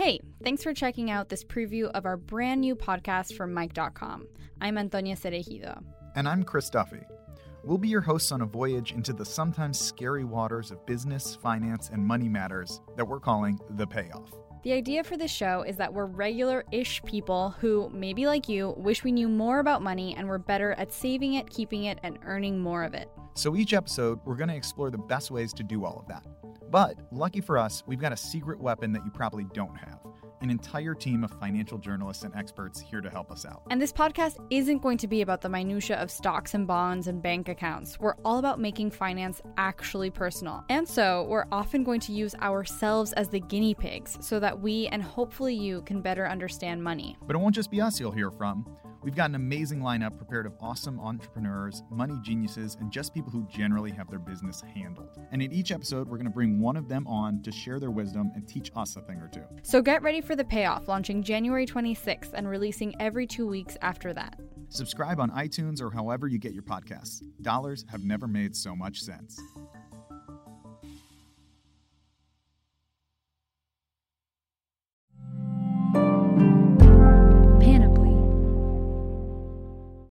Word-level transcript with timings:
Hey, 0.00 0.18
thanks 0.42 0.62
for 0.62 0.72
checking 0.72 1.10
out 1.10 1.28
this 1.28 1.44
preview 1.44 1.90
of 1.90 2.06
our 2.06 2.16
brand 2.16 2.62
new 2.62 2.74
podcast 2.74 3.34
from 3.36 3.52
Mic.com. 3.52 4.26
I'm 4.60 4.78
Antonia 4.78 5.14
Cereijido. 5.14 5.82
And 6.16 6.26
I'm 6.26 6.42
Chris 6.42 6.70
Duffy. 6.70 7.02
We'll 7.64 7.76
be 7.76 7.88
your 7.88 8.00
hosts 8.00 8.32
on 8.32 8.40
a 8.40 8.46
voyage 8.46 8.92
into 8.92 9.12
the 9.12 9.26
sometimes 9.26 9.78
scary 9.78 10.24
waters 10.24 10.70
of 10.70 10.86
business, 10.86 11.36
finance, 11.36 11.90
and 11.92 12.02
money 12.02 12.30
matters 12.30 12.80
that 12.96 13.06
we're 13.06 13.20
calling 13.20 13.60
The 13.76 13.86
Payoff. 13.86 14.32
The 14.62 14.72
idea 14.72 15.04
for 15.04 15.18
this 15.18 15.30
show 15.30 15.64
is 15.64 15.76
that 15.76 15.92
we're 15.92 16.06
regular 16.06 16.64
ish 16.72 17.02
people 17.04 17.50
who, 17.60 17.90
maybe 17.92 18.26
like 18.26 18.48
you, 18.48 18.72
wish 18.78 19.04
we 19.04 19.12
knew 19.12 19.28
more 19.28 19.58
about 19.58 19.82
money 19.82 20.14
and 20.16 20.26
were 20.26 20.38
better 20.38 20.72
at 20.78 20.94
saving 20.94 21.34
it, 21.34 21.50
keeping 21.50 21.84
it, 21.84 21.98
and 22.02 22.18
earning 22.24 22.58
more 22.58 22.84
of 22.84 22.94
it. 22.94 23.10
So 23.34 23.54
each 23.54 23.74
episode, 23.74 24.20
we're 24.24 24.36
going 24.36 24.48
to 24.48 24.56
explore 24.56 24.90
the 24.90 24.96
best 24.96 25.30
ways 25.30 25.52
to 25.52 25.62
do 25.62 25.84
all 25.84 25.98
of 25.98 26.08
that. 26.08 26.24
But 26.70 26.96
lucky 27.10 27.40
for 27.40 27.58
us, 27.58 27.82
we've 27.86 28.00
got 28.00 28.12
a 28.12 28.16
secret 28.16 28.60
weapon 28.60 28.92
that 28.92 29.04
you 29.04 29.10
probably 29.10 29.44
don't 29.52 29.76
have 29.76 29.98
an 30.40 30.50
entire 30.50 30.94
team 30.94 31.24
of 31.24 31.30
financial 31.32 31.78
journalists 31.78 32.24
and 32.24 32.34
experts 32.34 32.80
here 32.80 33.00
to 33.00 33.10
help 33.10 33.30
us 33.30 33.44
out. 33.44 33.62
And 33.70 33.80
this 33.80 33.92
podcast 33.92 34.36
isn't 34.50 34.78
going 34.78 34.98
to 34.98 35.08
be 35.08 35.22
about 35.22 35.40
the 35.40 35.48
minutiae 35.48 35.96
of 35.96 36.10
stocks 36.10 36.54
and 36.54 36.66
bonds 36.66 37.06
and 37.06 37.22
bank 37.22 37.48
accounts. 37.48 37.98
We're 38.00 38.16
all 38.24 38.38
about 38.38 38.60
making 38.60 38.90
finance 38.90 39.40
actually 39.56 40.10
personal. 40.10 40.64
And 40.68 40.88
so, 40.88 41.26
we're 41.28 41.46
often 41.52 41.84
going 41.84 42.00
to 42.00 42.12
use 42.12 42.34
ourselves 42.36 43.12
as 43.14 43.28
the 43.28 43.40
guinea 43.40 43.74
pigs 43.74 44.18
so 44.20 44.40
that 44.40 44.60
we 44.60 44.86
and 44.88 45.02
hopefully 45.02 45.54
you 45.54 45.82
can 45.82 46.00
better 46.00 46.26
understand 46.26 46.82
money. 46.82 47.16
But 47.26 47.36
it 47.36 47.38
won't 47.38 47.54
just 47.54 47.70
be 47.70 47.80
us 47.80 48.00
you'll 48.00 48.12
hear 48.12 48.30
from. 48.30 48.64
We've 49.02 49.16
got 49.16 49.30
an 49.30 49.34
amazing 49.34 49.80
lineup 49.80 50.18
prepared 50.18 50.44
of 50.44 50.52
awesome 50.60 51.00
entrepreneurs, 51.00 51.82
money 51.90 52.18
geniuses, 52.22 52.76
and 52.80 52.92
just 52.92 53.14
people 53.14 53.30
who 53.30 53.46
generally 53.48 53.90
have 53.92 54.10
their 54.10 54.18
business 54.18 54.62
handled. 54.74 55.18
And 55.32 55.40
in 55.40 55.50
each 55.52 55.72
episode, 55.72 56.06
we're 56.06 56.18
going 56.18 56.26
to 56.26 56.32
bring 56.32 56.60
one 56.60 56.76
of 56.76 56.86
them 56.86 57.06
on 57.06 57.40
to 57.44 57.50
share 57.50 57.80
their 57.80 57.90
wisdom 57.90 58.30
and 58.34 58.46
teach 58.46 58.70
us 58.76 58.96
a 58.96 59.00
thing 59.00 59.16
or 59.16 59.28
two. 59.28 59.42
So 59.62 59.80
get 59.80 60.02
ready 60.02 60.20
for 60.30 60.36
the 60.36 60.44
payoff, 60.44 60.86
launching 60.86 61.24
January 61.24 61.66
26th 61.66 62.34
and 62.34 62.48
releasing 62.48 62.94
every 63.00 63.26
two 63.26 63.48
weeks 63.48 63.76
after 63.82 64.12
that. 64.12 64.38
Subscribe 64.68 65.18
on 65.18 65.28
iTunes 65.32 65.82
or 65.82 65.90
however 65.90 66.28
you 66.28 66.38
get 66.38 66.52
your 66.52 66.62
podcasts. 66.62 67.20
Dollars 67.42 67.84
have 67.88 68.04
never 68.04 68.28
made 68.28 68.54
so 68.54 68.76
much 68.76 69.02
sense. 69.02 69.40